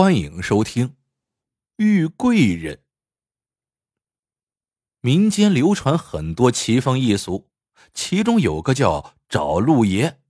[0.00, 0.90] 欢迎收听
[1.78, 2.76] 《遇贵人》。
[5.00, 7.50] 民间流传很多奇风异俗，
[7.92, 10.20] 其中有个叫“找路爷”，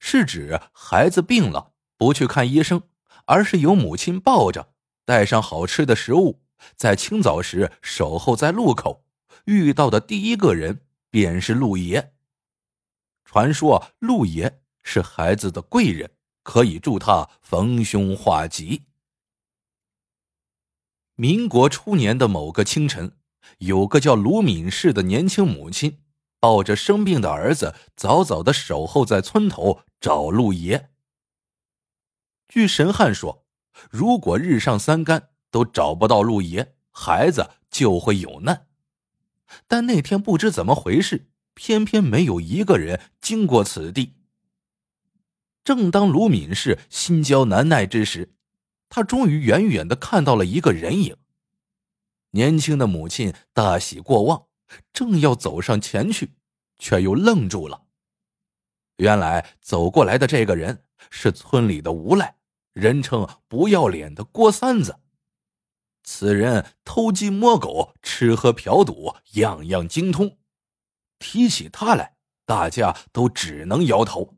[0.00, 2.84] 是指孩子病了不去看医生，
[3.26, 4.72] 而是由母亲抱着，
[5.04, 6.40] 带上好吃的食物，
[6.74, 9.04] 在清早时守候在路口，
[9.44, 10.80] 遇到的第一个人
[11.10, 12.14] 便是路爷。
[13.22, 16.10] 传说路爷是孩子的贵人。
[16.42, 18.82] 可以助他逢凶化吉。
[21.16, 23.16] 民国初年的某个清晨，
[23.58, 26.00] 有个叫卢敏氏的年轻母亲，
[26.40, 30.90] 抱着生病的儿子，早早的守候在村头找陆爷。
[32.48, 33.46] 据神汉说，
[33.90, 38.66] 如果日上三竿都找不到陆爷，孩子就会有难。
[39.68, 44.14] 但那天不知怎么回事，偏偏没有一个人经过此地。
[45.62, 48.34] 正当卢敏氏心焦难耐之时，
[48.94, 51.16] 他终于远远的看到了一个人影。
[52.30, 54.46] 年轻的母亲大喜过望，
[54.92, 56.36] 正要走上前去，
[56.78, 57.86] 却又愣住了。
[58.98, 62.36] 原来走过来的这个人是村里的无赖，
[62.72, 65.00] 人称“不要脸”的郭三子。
[66.04, 70.38] 此人偷鸡摸狗、吃喝嫖赌，样样精通。
[71.18, 72.14] 提起他来，
[72.46, 74.36] 大家都只能摇头。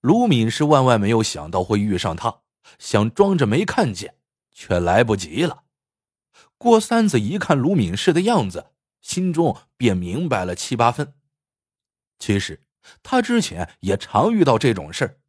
[0.00, 2.40] 卢敏是万万没有想到会遇上他，
[2.78, 4.16] 想装着没看见，
[4.52, 5.64] 却来不及了。
[6.58, 11.14] 郭三子一看卢敏氏的样子，心中便明白了七八分。
[12.18, 12.62] 其实
[13.02, 15.20] 他之前也常遇到这种事儿，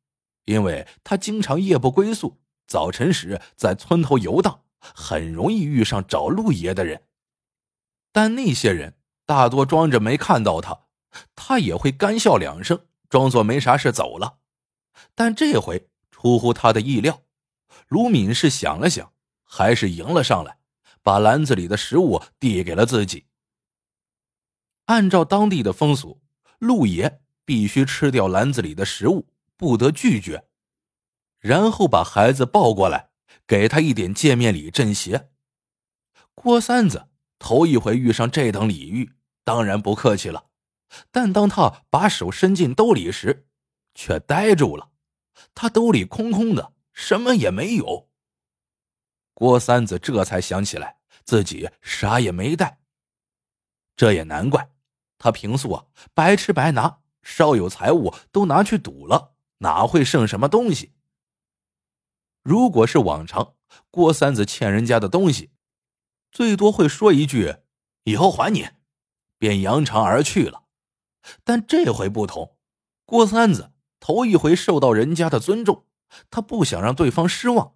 [0.45, 7.03] 因为他经常夜不归宿，早晨时在村头游荡，很容易遇上找路爷的人。
[8.11, 10.87] 但那些人大多装着没看到他，
[11.33, 14.39] 他也会干笑两声，装作没啥事走了。
[15.15, 15.89] 但这回
[16.21, 17.23] 出乎他的意料，
[17.87, 19.11] 卢敏是想了想，
[19.43, 20.59] 还是迎了上来，
[21.01, 23.25] 把篮子里的食物递给了自己。
[24.85, 26.21] 按照当地的风俗，
[26.59, 30.45] 陆爷必须吃掉篮子里的食物，不得拒绝，
[31.39, 33.09] 然后把孩子抱过来，
[33.47, 35.31] 给他一点见面礼镇邪。
[36.35, 37.07] 郭三子
[37.39, 39.11] 头一回遇上这等礼遇，
[39.43, 40.45] 当然不客气了，
[41.09, 43.47] 但当他把手伸进兜里时，
[43.95, 44.90] 却呆住了。
[45.53, 48.09] 他兜里空空的，什么也没有。
[49.33, 52.79] 郭三子这才想起来自己啥也没带。
[53.95, 54.71] 这也难怪，
[55.17, 60.93] 他平素啊白吃白拿，稍有财物都拿去赌了，哪会剩什么东西？
[62.43, 63.55] 如果是往常，
[63.89, 65.51] 郭三子欠人家的东西，
[66.31, 67.57] 最多会说一句
[68.05, 68.67] “以后还你”，
[69.37, 70.63] 便扬长而去了。
[71.43, 72.57] 但这回不同，
[73.05, 73.71] 郭三子。
[74.01, 75.85] 头一回受到人家的尊重，
[76.29, 77.75] 他不想让对方失望，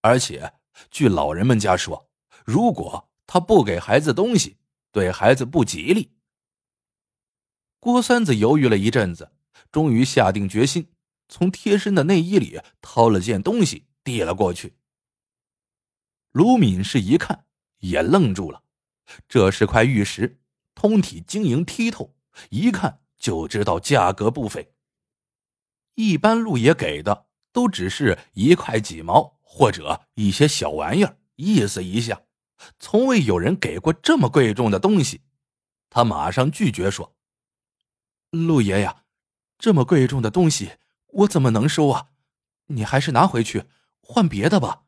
[0.00, 0.54] 而且
[0.90, 2.08] 据老人们家说，
[2.46, 4.56] 如果他不给孩子东西，
[4.92, 6.12] 对孩子不吉利。
[7.80, 9.32] 郭三子犹豫了一阵子，
[9.72, 10.92] 终于下定决心，
[11.28, 14.76] 从贴身的内衣里掏了件东西递了过去。
[16.30, 17.46] 卢敏氏一看
[17.78, 18.62] 也愣住了，
[19.28, 20.40] 这是块玉石，
[20.76, 22.14] 通体晶莹剔透，
[22.50, 24.72] 一看就知道价格不菲。
[26.00, 32.22] 一般陆爷给的都只是一块几毛或者一些小玩意儿，意思一下，
[32.78, 35.20] 从未有人给过这么贵重的东西。
[35.90, 37.14] 他马上拒绝说
[38.32, 39.02] ：“陆爷呀，
[39.58, 40.78] 这么贵重的东西
[41.08, 42.06] 我怎么能收啊？
[42.68, 43.64] 你还是拿回去
[44.00, 44.84] 换别的吧。”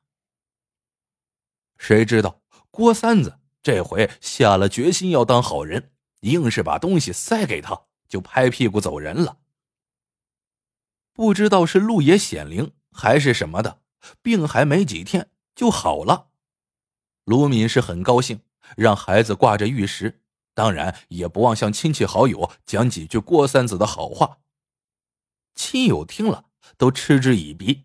[1.76, 2.40] 谁知道
[2.70, 9.40] 郭三子这回下了决心要当好人，硬是把东西塞给他，就拍屁股走人了。
[11.12, 13.82] 不知道是陆爷显灵还是什么的，
[14.22, 16.30] 病还没几天就好了。
[17.24, 18.40] 卢敏是很高兴，
[18.76, 20.22] 让孩子挂着玉石，
[20.54, 24.38] 当然也不忘向亲戚好友讲几句郭三子的好话。
[25.54, 26.46] 亲友听了
[26.78, 27.84] 都嗤之以鼻。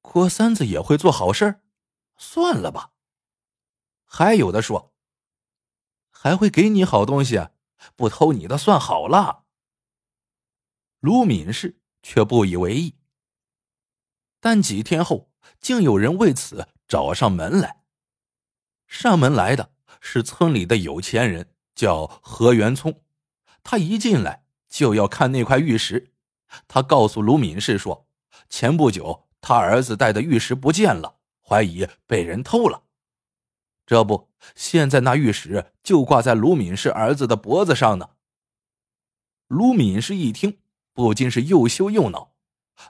[0.00, 1.60] 郭三子也会做好事
[2.16, 2.92] 算了吧。
[4.04, 4.92] 还有的说，
[6.10, 7.48] 还会给你好东西，
[7.94, 9.44] 不偷你的算好了。
[10.98, 11.78] 卢敏是。
[12.02, 12.96] 却不以为意。
[14.40, 17.82] 但几天后，竟有人为此找上门来。
[18.86, 23.02] 上门来的是村里的有钱人，叫何元聪。
[23.62, 26.12] 他一进来就要看那块玉石。
[26.68, 28.08] 他告诉卢敏氏说，
[28.50, 32.82] 前不久他儿子带的玉石不见了，怀疑被人偷了。
[33.86, 38.10] 这不，现在那玉石就挂在卢敏氏儿子的脖子上呢。
[39.46, 40.58] 卢敏氏一听。
[40.92, 42.34] 不禁是又羞又恼。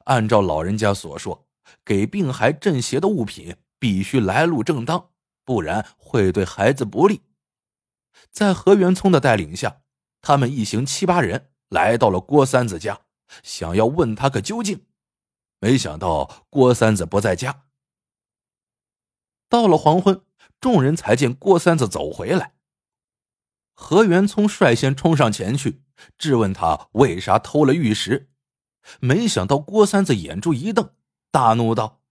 [0.04, 1.46] 按照老人家所说，
[1.84, 5.10] 给病孩镇邪的物品必须来路正当，
[5.44, 7.22] 不然会对孩子不利。
[8.30, 9.82] 在何元聪的带领下，
[10.20, 13.00] 他们一行七八人来到了郭三子家，
[13.42, 14.86] 想要问他个究竟。
[15.60, 17.64] 没想到郭三子不在家。
[19.48, 20.24] 到了黄昏，
[20.60, 22.54] 众人才见郭三子走回来。
[23.74, 25.81] 何元聪率先冲上前去
[26.18, 28.30] 质问他为啥偷了玉石，
[29.00, 30.94] 没想到郭三子眼珠一瞪，
[31.30, 32.02] 大怒道：“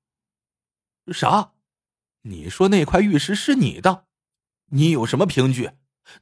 [1.12, 1.54] 啥？
[2.22, 4.06] 你说那块玉石是你的？
[4.68, 5.72] 你有什么凭据？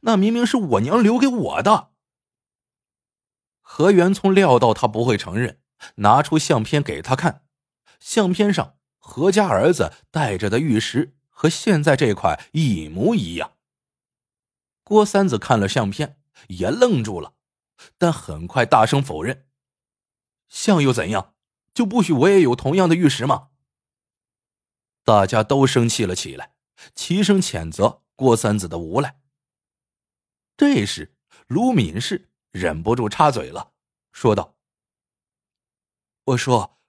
[0.01, 1.91] 那明明是我娘留给我的。”
[3.61, 5.61] 何元聪料到他不会承认，
[5.95, 7.45] 拿出相片给他看，
[7.99, 8.77] 相片上。
[9.01, 13.53] 何家儿子带着的玉石和现在这块一模一样。
[14.83, 16.19] 郭三子看了相片，
[16.49, 17.33] 也愣住了，
[17.97, 19.47] 但很快大声否认
[20.49, 21.35] ：“像又怎样？
[21.73, 23.49] 就不许我也有同样的玉石吗？”
[25.03, 26.55] 大家都生气了起来，
[26.93, 29.19] 齐声谴责郭三子的无赖。
[30.57, 31.15] 这时，
[31.47, 33.73] 卢敏氏忍不住插嘴了，
[34.11, 34.57] 说道
[36.25, 36.79] ：“我说，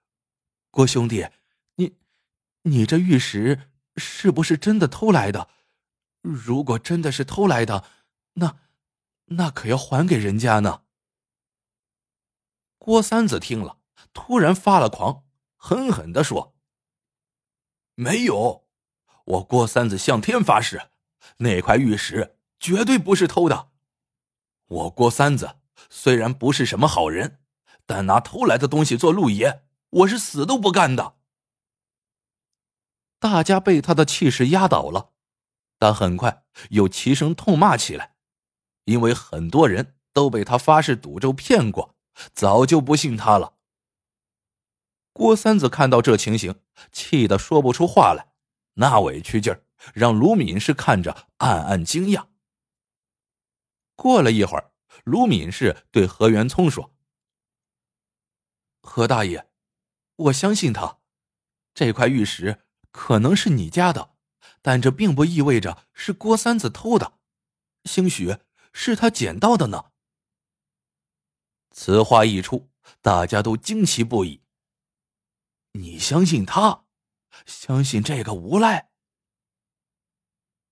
[0.69, 1.27] 郭兄弟。”
[2.63, 5.49] 你这玉石是不是真的偷来的？
[6.21, 7.83] 如果真的是偷来的，
[8.33, 8.59] 那
[9.33, 10.83] 那可要还给人家呢。
[12.77, 13.77] 郭三子听了，
[14.13, 15.23] 突然发了狂，
[15.55, 16.55] 狠狠的说
[17.95, 18.67] ：“没有，
[19.25, 20.89] 我郭三子向天发誓，
[21.37, 23.69] 那块玉石绝对不是偷的。
[24.67, 25.57] 我郭三子
[25.89, 27.39] 虽然不是什么好人，
[27.85, 31.17] 但拿偷来的东西做路爷，我是死都不干的。”
[33.19, 35.11] 大家被他的气势压倒了，
[35.77, 38.10] 但很快又齐声痛骂起来，
[38.85, 41.95] 因为很多人都被他发誓赌咒骗过，
[42.33, 43.55] 早就不信他了。
[45.13, 46.61] 郭三子看到这情形，
[46.91, 48.33] 气得说不出话来，
[48.75, 49.63] 那委屈劲儿
[49.93, 52.27] 让卢敏氏看着暗暗惊讶。
[53.95, 54.71] 过了一会儿，
[55.03, 56.93] 卢敏氏对何元聪说
[58.81, 59.49] ：“何大爷，
[60.15, 60.99] 我相信他，
[61.73, 62.59] 这块玉石。”
[62.93, 64.15] 可能是你家的，
[64.61, 67.13] 但这并不意味着是郭三子偷的，
[67.85, 68.37] 兴许
[68.73, 69.91] 是他捡到的呢。
[71.71, 72.69] 此话一出，
[73.01, 74.43] 大家都惊奇不已。
[75.73, 76.85] 你相信他？
[77.45, 78.91] 相信这个无赖？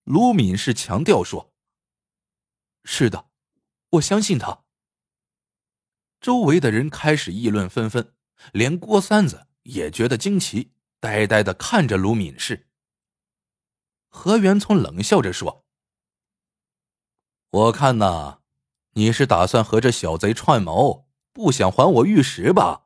[0.04, 1.54] 卢敏是强调说
[2.84, 3.30] ：“是的，
[3.92, 4.66] 我相信他。”
[6.20, 8.14] 周围的人开始议论纷纷，
[8.52, 10.74] 连郭三子也觉得惊奇。
[11.02, 12.68] 呆呆的看着卢敏氏，
[14.10, 15.66] 何元聪冷笑着说
[17.52, 18.42] ：“我看呐，
[18.94, 22.86] 你是打算和这小贼串谋，不想还我玉石吧？”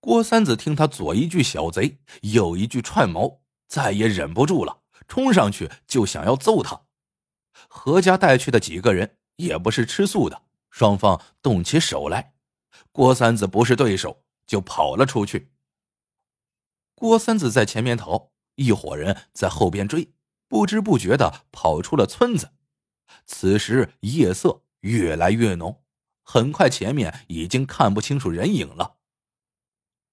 [0.00, 6.86] 郭三子听他左一句小贼，右一句串谋，再也忍不住了，冲上去就想要揍他。
[7.68, 12.32] 何家带去的几个人也不是吃素的，双方动起手来，
[12.92, 15.52] 郭三子不是对手，就跑了出去。
[16.94, 20.14] 郭三子在前面逃，一伙人在后边追，
[20.48, 22.52] 不知不觉的跑出了村子。
[23.24, 25.82] 此时夜色越来越浓，
[26.22, 28.96] 很快前面已经看不清楚人影了。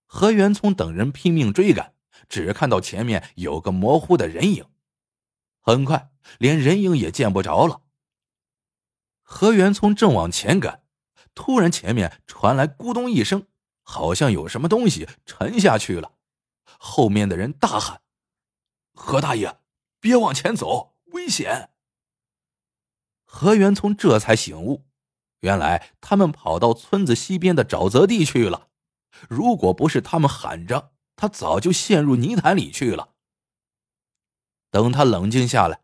[0.06, 1.94] 何元聪等人拼命追赶，
[2.30, 4.66] 只看到前面有个模糊的人影，
[5.60, 7.82] 很快连人影也见不着了。
[9.22, 10.84] 何元聪正往前赶，
[11.36, 13.48] 突然前面传来咕咚一声，
[13.82, 16.14] 好像有什么东西沉下去了。
[16.64, 18.02] 后面的人大喊
[18.96, 19.60] ：“何大爷，
[20.00, 21.72] 别往前走，危险！”
[23.30, 24.88] 何元聪这才醒悟，
[25.42, 28.70] 原来他们跑到村子西边的沼泽地去了。
[29.30, 33.16] 如果不是他们喊着，他早就陷入泥潭里去了。
[34.72, 35.82] 等他冷静下来，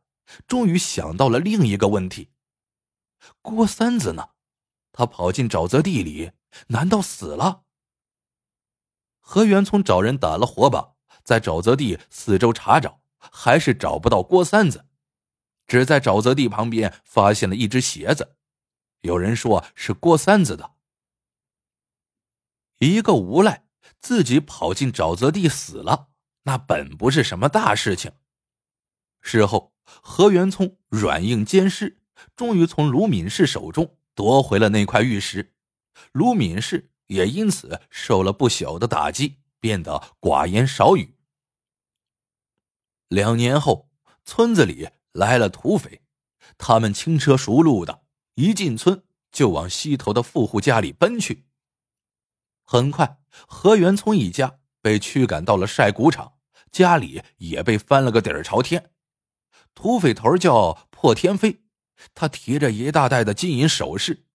[0.47, 2.31] 终于想到了另一个问题：
[3.41, 4.29] 郭三子呢？
[4.91, 6.31] 他跑进沼泽地里，
[6.67, 7.63] 难道死了？
[9.19, 14.85] 何元聪找人打了火把，在沼泽地四周查找，还是找不到郭三子，
[15.67, 18.35] 只在沼泽地旁边发现了一只鞋子，
[19.01, 20.75] 有人说是郭三子的。
[22.79, 23.65] 一个无赖
[23.99, 26.09] 自己跑进沼泽地死了，
[26.43, 28.11] 那本不是什么大事情。
[29.21, 32.01] 事后，何元聪软硬兼施，
[32.35, 35.53] 终于从卢敏氏手中夺回了那块玉石。
[36.11, 36.89] 卢敏氏。
[37.07, 41.15] 也因此受了不小的打击，变得寡言少语。
[43.09, 43.91] 两年后，
[44.23, 46.01] 村子里来了土匪，
[46.57, 48.03] 他们轻车熟路的，
[48.35, 51.45] 一进村就往西头的富户家里奔去。
[52.63, 56.33] 很快，何元聪一家被驱赶到了晒谷场，
[56.71, 58.91] 家里也被翻了个底儿朝天。
[59.75, 61.63] 土匪头叫破天飞，
[62.13, 64.25] 他提着一大袋的金银首饰，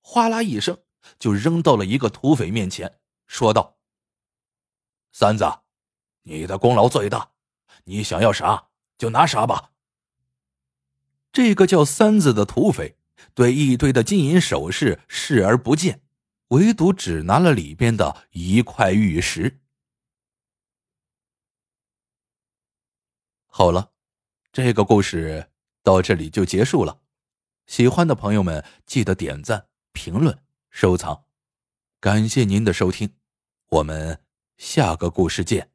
[0.00, 0.78] 哗啦一声
[1.18, 3.78] 就扔到了一个土匪面前，说道
[5.12, 5.44] ：“三子，
[6.22, 7.32] 你的功劳最大，
[7.84, 9.72] 你想要啥就拿啥吧。”
[11.38, 12.96] 这个叫三子的土匪
[13.32, 16.02] 对一堆的金银首饰视而不见，
[16.48, 19.60] 唯独只拿了里边的一块玉石。
[23.46, 23.92] 好了，
[24.50, 25.48] 这个故事
[25.84, 27.02] 到这里就结束了。
[27.68, 30.36] 喜欢的朋友们记得点赞、评论、
[30.70, 31.22] 收藏，
[32.00, 33.14] 感谢您的收听，
[33.68, 34.18] 我们
[34.56, 35.70] 下个故事见。